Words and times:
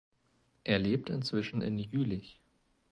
Er 0.63 0.79
lebt 0.79 1.11
inzwischen 1.11 1.61
in 1.61 1.77
Jülich. 1.77 2.39